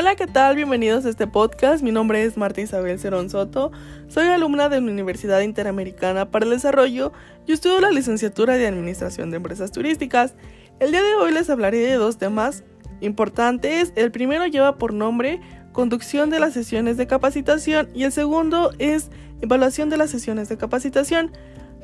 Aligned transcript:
Hola, 0.00 0.16
¿qué 0.16 0.26
tal? 0.26 0.56
Bienvenidos 0.56 1.04
a 1.04 1.10
este 1.10 1.26
podcast. 1.26 1.82
Mi 1.82 1.92
nombre 1.92 2.24
es 2.24 2.38
Marta 2.38 2.62
Isabel 2.62 2.98
Cerón 2.98 3.28
Soto. 3.28 3.70
Soy 4.08 4.28
alumna 4.28 4.70
de 4.70 4.80
la 4.80 4.90
Universidad 4.90 5.42
Interamericana 5.42 6.30
para 6.30 6.46
el 6.46 6.52
Desarrollo 6.52 7.12
y 7.46 7.52
estudio 7.52 7.82
la 7.82 7.90
licenciatura 7.90 8.56
de 8.56 8.66
Administración 8.66 9.30
de 9.30 9.36
Empresas 9.36 9.72
Turísticas. 9.72 10.32
El 10.78 10.92
día 10.92 11.02
de 11.02 11.16
hoy 11.16 11.32
les 11.32 11.50
hablaré 11.50 11.80
de 11.80 11.96
dos 11.96 12.16
temas 12.16 12.64
importantes. 13.02 13.92
El 13.94 14.10
primero 14.10 14.46
lleva 14.46 14.78
por 14.78 14.94
nombre 14.94 15.38
conducción 15.72 16.30
de 16.30 16.40
las 16.40 16.54
sesiones 16.54 16.96
de 16.96 17.06
capacitación 17.06 17.90
y 17.94 18.04
el 18.04 18.12
segundo 18.12 18.72
es 18.78 19.10
evaluación 19.42 19.90
de 19.90 19.98
las 19.98 20.08
sesiones 20.08 20.48
de 20.48 20.56
capacitación. 20.56 21.30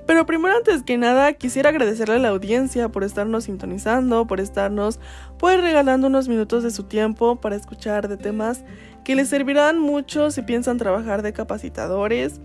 Pero 0.06 0.24
primero, 0.24 0.56
antes 0.56 0.82
que 0.84 0.96
nada, 0.98 1.32
quisiera 1.32 1.70
agradecerle 1.70 2.16
a 2.16 2.18
la 2.18 2.28
audiencia 2.28 2.88
por 2.88 3.02
estarnos 3.02 3.44
sintonizando, 3.44 4.26
por 4.26 4.40
estarnos 4.40 5.00
pues 5.38 5.60
regalando 5.60 6.06
unos 6.06 6.28
minutos 6.28 6.62
de 6.62 6.70
su 6.70 6.84
tiempo 6.84 7.36
para 7.36 7.56
escuchar 7.56 8.08
de 8.08 8.16
temas 8.16 8.64
que 9.04 9.16
les 9.16 9.28
servirán 9.28 9.78
mucho 9.78 10.30
si 10.30 10.42
piensan 10.42 10.78
trabajar 10.78 11.22
de 11.22 11.32
capacitadores 11.32 12.40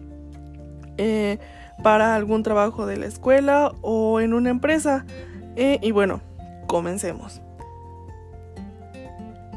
eh, 0.98 1.40
para 1.84 2.16
algún 2.16 2.44
trabajo 2.44 2.86
de 2.86 2.98
la 2.98 3.06
escuela 3.06 3.72
o 3.82 4.20
en 4.20 4.34
una 4.34 4.50
empresa. 4.50 5.06
Eh, 5.56 5.80
y 5.82 5.92
bueno, 5.92 6.22
comencemos. 6.68 7.42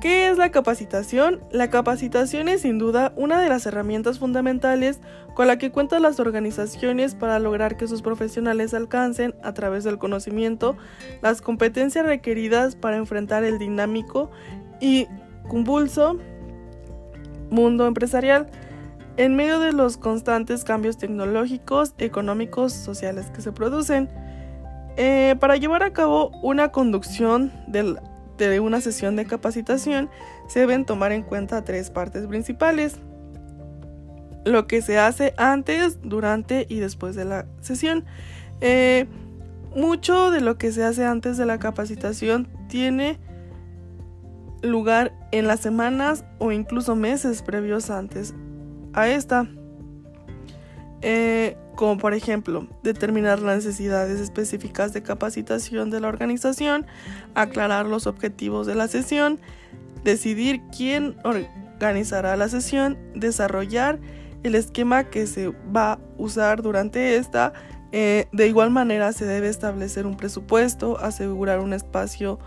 ¿Qué 0.05 0.29
es 0.29 0.37
la 0.37 0.51
capacitación? 0.51 1.41
La 1.51 1.71
capacitación 1.71 2.49
es 2.49 2.61
sin 2.61 2.77
duda 2.77 3.15
una 3.17 3.41
de 3.41 3.49
las 3.49 3.65
herramientas 3.65 4.19
fundamentales 4.19 5.01
con 5.33 5.47
la 5.47 5.57
que 5.57 5.71
cuentan 5.73 6.03
las 6.03 6.21
organizaciones 6.21 7.15
para 7.15 7.39
lograr 7.39 7.79
que 7.79 7.89
sus 7.89 8.03
profesionales 8.03 8.75
alcancen, 8.75 9.35
a 9.43 9.55
través 9.55 9.83
del 9.83 9.97
conocimiento, 9.97 10.77
las 11.23 11.41
competencias 11.41 12.05
requeridas 12.05 12.77
para 12.77 12.99
enfrentar 12.99 13.45
el 13.45 13.59
dinámico 13.59 14.31
y 14.79 15.07
convulso 15.49 16.19
mundo 17.49 17.87
empresarial 17.87 18.51
en 19.17 19.37
medio 19.37 19.59
de 19.59 19.73
los 19.73 19.97
constantes 19.97 20.65
cambios 20.65 20.99
tecnológicos, 20.99 21.95
económicos, 21.97 22.75
sociales 22.75 23.31
que 23.35 23.41
se 23.41 23.53
producen. 23.53 24.11
Eh, 24.99 25.35
para 25.41 25.57
llevar 25.57 25.83
a 25.83 25.95
cabo 25.95 26.31
una 26.43 26.73
conducción 26.73 27.51
del 27.69 27.99
de 28.39 28.61
una 28.61 28.81
sesión 28.81 29.17
de 29.17 29.27
capacitación 29.27 30.11
se 30.49 30.61
deben 30.61 30.85
tomar 30.85 31.13
en 31.13 31.23
cuenta 31.23 31.65
tres 31.65 31.91
partes 31.91 32.27
principales. 32.27 32.97
Lo 34.45 34.67
que 34.67 34.83
se 34.83 34.99
hace 34.99 35.35
antes, 35.37 35.99
durante 36.03 36.67
y 36.69 36.79
después 36.79 37.15
de 37.15 37.25
la 37.25 37.47
sesión. 37.61 38.05
Eh, 38.61 39.07
mucho 39.75 40.31
de 40.31 40.41
lo 40.41 40.59
que 40.59 40.71
se 40.71 40.85
hace 40.85 41.05
antes 41.05 41.37
de 41.37 41.47
la 41.47 41.59
capacitación 41.59 42.49
tiene 42.69 43.19
lugar 44.63 45.13
en 45.33 45.47
las 45.47 45.61
semanas 45.61 46.25
o 46.39 46.53
incluso 46.53 46.95
meses 46.97 47.43
previos 47.43 47.91
antes 47.91 48.35
a 48.93 49.09
esta. 49.09 49.49
Eh, 51.03 51.57
como 51.75 51.99
por 51.99 52.15
ejemplo 52.15 52.67
determinar 52.83 53.41
las 53.41 53.65
necesidades 53.65 54.21
específicas 54.21 54.93
de 54.93 55.03
capacitación 55.03 55.91
de 55.91 56.01
la 56.01 56.09
organización, 56.09 56.87
aclarar 57.35 57.87
los 57.87 58.07
objetivos 58.07 58.67
de 58.67 58.75
la 58.75 58.89
sesión, 58.89 59.41
decidir 60.05 60.63
quién 60.77 61.17
organizará 61.25 62.37
la 62.37 62.49
sesión, 62.49 62.99
desarrollar 63.15 63.99
el 64.43 64.55
esquema 64.55 65.05
que 65.05 65.27
se 65.27 65.49
va 65.75 65.93
a 65.93 65.99
usar 66.19 66.63
durante 66.63 67.17
esta. 67.17 67.53
Eh, 67.93 68.27
de 68.33 68.49
igual 68.49 68.71
manera 68.71 69.13
se 69.13 69.25
debe 69.25 69.49
establecer 69.49 70.07
un 70.07 70.17
presupuesto, 70.17 70.99
asegurar 70.99 71.61
un 71.61 71.73
espacio 71.73 72.39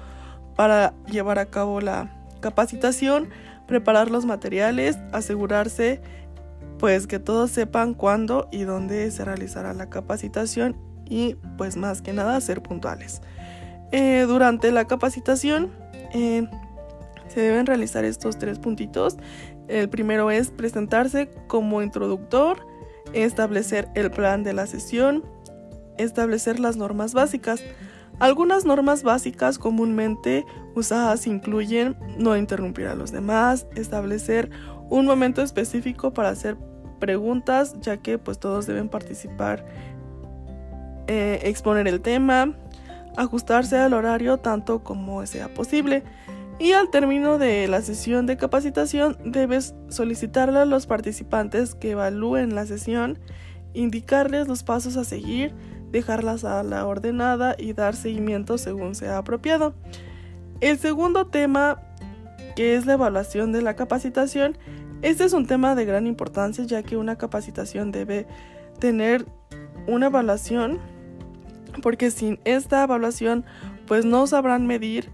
para 0.55 0.93
llevar 1.09 1.39
a 1.39 1.45
cabo 1.45 1.81
la 1.81 2.13
capacitación, 2.39 3.29
preparar 3.67 4.11
los 4.11 4.25
materiales, 4.25 4.97
asegurarse 5.11 6.01
pues 6.79 7.07
que 7.07 7.19
todos 7.19 7.51
sepan 7.51 7.93
cuándo 7.93 8.47
y 8.51 8.63
dónde 8.63 9.09
se 9.11 9.25
realizará 9.25 9.73
la 9.73 9.89
capacitación 9.89 10.75
y 11.05 11.35
pues 11.57 11.77
más 11.77 12.01
que 12.01 12.13
nada 12.13 12.39
ser 12.41 12.61
puntuales. 12.61 13.21
Eh, 13.91 14.25
durante 14.27 14.71
la 14.71 14.85
capacitación 14.85 15.71
eh, 16.13 16.47
se 17.27 17.41
deben 17.41 17.65
realizar 17.65 18.05
estos 18.05 18.37
tres 18.37 18.59
puntitos. 18.59 19.17
El 19.67 19.89
primero 19.89 20.31
es 20.31 20.49
presentarse 20.49 21.29
como 21.47 21.81
introductor, 21.81 22.65
establecer 23.13 23.89
el 23.95 24.11
plan 24.11 24.43
de 24.43 24.53
la 24.53 24.67
sesión, 24.67 25.23
establecer 25.97 26.59
las 26.59 26.77
normas 26.77 27.13
básicas. 27.13 27.61
Algunas 28.19 28.65
normas 28.65 29.03
básicas 29.03 29.59
comúnmente 29.59 30.45
usadas 30.75 31.27
incluyen 31.27 31.95
no 32.17 32.35
interrumpir 32.35 32.87
a 32.87 32.95
los 32.95 33.11
demás, 33.11 33.67
establecer 33.75 34.49
un 34.89 35.05
momento 35.05 35.41
específico 35.41 36.13
para 36.13 36.29
hacer 36.29 36.57
preguntas, 36.99 37.75
ya 37.81 37.97
que 37.97 38.17
pues 38.17 38.39
todos 38.39 38.65
deben 38.65 38.89
participar, 38.89 39.65
eh, 41.07 41.39
exponer 41.43 41.87
el 41.87 42.01
tema, 42.01 42.55
ajustarse 43.15 43.77
al 43.77 43.93
horario 43.93 44.37
tanto 44.37 44.83
como 44.83 45.25
sea 45.25 45.53
posible. 45.53 46.03
Y 46.59 46.71
al 46.71 46.89
término 46.89 47.37
de 47.37 47.67
la 47.67 47.81
sesión 47.81 48.25
de 48.25 48.35
capacitación 48.35 49.15
debes 49.23 49.75
solicitarle 49.89 50.59
a 50.59 50.65
los 50.65 50.87
participantes 50.87 51.75
que 51.75 51.91
evalúen 51.91 52.55
la 52.55 52.65
sesión, 52.65 53.19
indicarles 53.73 54.47
los 54.47 54.63
pasos 54.63 54.97
a 54.97 55.03
seguir, 55.03 55.53
dejar 55.91 56.23
la 56.23 56.87
ordenada 56.87 57.55
y 57.59 57.73
dar 57.73 57.95
seguimiento 57.95 58.57
según 58.57 58.95
sea 58.95 59.19
apropiado. 59.19 59.75
El 60.59 60.79
segundo 60.79 61.27
tema, 61.27 61.79
que 62.57 62.73
es 62.73 62.87
la 62.87 62.93
evaluación 62.93 63.51
de 63.51 63.61
la 63.61 63.75
capacitación, 63.75 64.57
este 65.03 65.23
es 65.23 65.33
un 65.33 65.45
tema 65.45 65.75
de 65.75 65.85
gran 65.85 66.07
importancia 66.07 66.63
ya 66.63 66.81
que 66.81 66.97
una 66.97 67.15
capacitación 67.15 67.91
debe 67.91 68.25
tener 68.79 69.27
una 69.85 70.07
evaluación 70.07 70.79
porque 71.83 72.09
sin 72.09 72.39
esta 72.45 72.83
evaluación 72.83 73.45
pues 73.85 74.05
no 74.05 74.25
sabrán 74.25 74.65
medir 74.65 75.11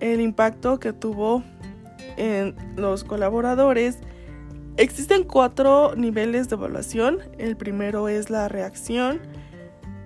el 0.00 0.20
impacto 0.20 0.78
que 0.78 0.92
tuvo 0.92 1.42
en 2.18 2.54
los 2.76 3.02
colaboradores. 3.02 4.00
Existen 4.76 5.24
cuatro 5.24 5.94
niveles 5.96 6.50
de 6.50 6.56
evaluación. 6.56 7.20
El 7.38 7.56
primero 7.56 8.10
es 8.10 8.28
la 8.28 8.46
reacción. 8.46 9.22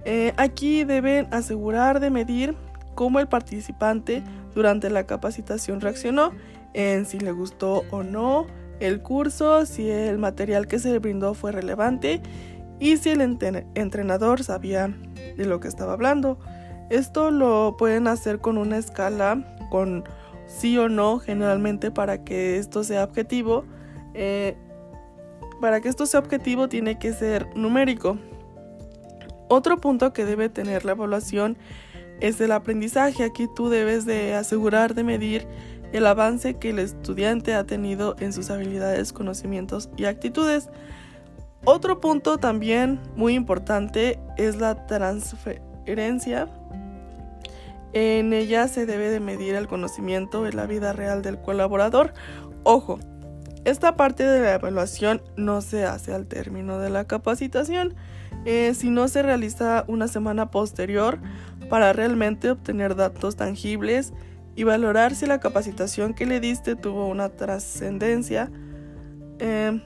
Eh, 0.04 0.32
aquí 0.36 0.84
deben 0.84 1.26
asegurar 1.34 1.98
de 1.98 2.10
medir 2.10 2.54
cómo 2.94 3.18
el 3.18 3.26
participante 3.26 4.22
durante 4.54 4.90
la 4.90 5.06
capacitación 5.06 5.80
reaccionó, 5.80 6.32
en 6.74 7.06
si 7.06 7.18
le 7.18 7.32
gustó 7.32 7.84
o 7.90 8.02
no, 8.02 8.46
el 8.80 9.00
curso, 9.00 9.64
si 9.66 9.90
el 9.90 10.18
material 10.18 10.66
que 10.66 10.78
se 10.78 10.90
le 10.90 10.98
brindó 10.98 11.34
fue 11.34 11.52
relevante 11.52 12.20
y 12.80 12.96
si 12.96 13.10
el 13.10 13.20
entrenador 13.20 14.42
sabía 14.42 14.92
de 15.36 15.46
lo 15.46 15.60
que 15.60 15.68
estaba 15.68 15.92
hablando. 15.92 16.38
Esto 16.90 17.30
lo 17.30 17.76
pueden 17.78 18.08
hacer 18.08 18.40
con 18.40 18.58
una 18.58 18.76
escala 18.76 19.56
con 19.70 20.04
sí 20.46 20.76
o 20.78 20.88
no 20.88 21.18
generalmente 21.18 21.90
para 21.90 22.24
que 22.24 22.58
esto 22.58 22.84
sea 22.84 23.04
objetivo. 23.04 23.64
Eh, 24.14 24.56
para 25.60 25.80
que 25.80 25.88
esto 25.88 26.06
sea 26.06 26.20
objetivo 26.20 26.68
tiene 26.68 26.98
que 26.98 27.12
ser 27.12 27.46
numérico. 27.54 28.18
Otro 29.48 29.78
punto 29.78 30.12
que 30.12 30.24
debe 30.24 30.48
tener 30.48 30.84
la 30.84 30.92
evaluación 30.92 31.56
es 32.22 32.40
el 32.40 32.52
aprendizaje. 32.52 33.24
Aquí 33.24 33.48
tú 33.54 33.68
debes 33.68 34.06
de 34.06 34.34
asegurar 34.34 34.94
de 34.94 35.04
medir 35.04 35.46
el 35.92 36.06
avance 36.06 36.54
que 36.54 36.70
el 36.70 36.78
estudiante 36.78 37.54
ha 37.54 37.64
tenido 37.64 38.16
en 38.20 38.32
sus 38.32 38.50
habilidades, 38.50 39.12
conocimientos 39.12 39.90
y 39.96 40.06
actitudes. 40.06 40.70
Otro 41.64 42.00
punto 42.00 42.38
también 42.38 43.00
muy 43.16 43.34
importante 43.34 44.18
es 44.38 44.56
la 44.56 44.86
transferencia. 44.86 46.48
En 47.92 48.32
ella 48.32 48.68
se 48.68 48.86
debe 48.86 49.10
de 49.10 49.20
medir 49.20 49.54
el 49.54 49.68
conocimiento 49.68 50.46
en 50.46 50.56
la 50.56 50.66
vida 50.66 50.92
real 50.92 51.22
del 51.22 51.40
colaborador. 51.40 52.14
Ojo, 52.62 52.98
esta 53.64 53.96
parte 53.96 54.24
de 54.24 54.40
la 54.40 54.54
evaluación 54.54 55.22
no 55.36 55.60
se 55.60 55.84
hace 55.84 56.14
al 56.14 56.26
término 56.26 56.78
de 56.78 56.88
la 56.88 57.04
capacitación, 57.04 57.94
eh, 58.44 58.72
sino 58.74 59.06
se 59.08 59.22
realiza 59.22 59.84
una 59.86 60.08
semana 60.08 60.50
posterior 60.50 61.18
para 61.72 61.94
realmente 61.94 62.50
obtener 62.50 62.96
datos 62.96 63.36
tangibles 63.36 64.12
y 64.54 64.64
valorar 64.64 65.14
si 65.14 65.24
la 65.24 65.40
capacitación 65.40 66.12
que 66.12 66.26
le 66.26 66.38
diste 66.38 66.76
tuvo 66.76 67.08
una 67.08 67.30
trascendencia 67.30 68.50
eh, 69.38 69.80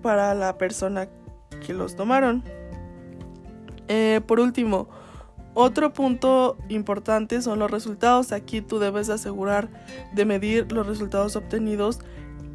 para 0.00 0.32
la 0.32 0.56
persona 0.56 1.10
que 1.66 1.74
los 1.74 1.96
tomaron. 1.96 2.42
Eh, 3.88 4.22
por 4.26 4.40
último, 4.40 4.88
otro 5.52 5.92
punto 5.92 6.56
importante 6.70 7.42
son 7.42 7.58
los 7.58 7.70
resultados. 7.70 8.32
Aquí 8.32 8.62
tú 8.62 8.78
debes 8.78 9.10
asegurar 9.10 9.68
de 10.14 10.24
medir 10.24 10.72
los 10.72 10.86
resultados 10.86 11.36
obtenidos 11.36 12.00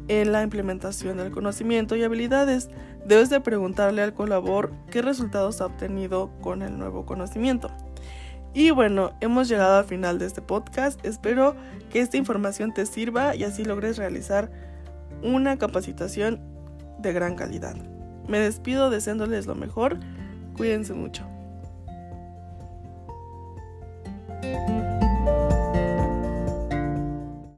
en 0.08 0.32
la 0.32 0.42
implementación 0.42 1.18
del 1.18 1.30
conocimiento 1.30 1.94
y 1.94 2.02
habilidades. 2.02 2.70
Debes 3.06 3.30
de 3.30 3.40
preguntarle 3.40 4.02
al 4.02 4.14
colaborador 4.14 4.72
qué 4.90 5.00
resultados 5.00 5.60
ha 5.60 5.66
obtenido 5.66 6.32
con 6.40 6.62
el 6.62 6.76
nuevo 6.76 7.06
conocimiento. 7.06 7.70
Y 8.52 8.70
bueno, 8.70 9.12
hemos 9.20 9.48
llegado 9.48 9.78
al 9.78 9.84
final 9.84 10.18
de 10.18 10.26
este 10.26 10.42
podcast. 10.42 11.04
Espero 11.04 11.54
que 11.90 12.00
esta 12.00 12.16
información 12.16 12.72
te 12.74 12.86
sirva 12.86 13.36
y 13.36 13.44
así 13.44 13.64
logres 13.64 13.96
realizar 13.96 14.50
una 15.22 15.56
capacitación 15.56 16.40
de 16.98 17.12
gran 17.12 17.36
calidad. 17.36 17.76
Me 18.26 18.38
despido 18.38 18.90
deseándoles 18.90 19.46
lo 19.46 19.54
mejor. 19.54 19.98
Cuídense 20.56 20.94
mucho. 20.94 21.24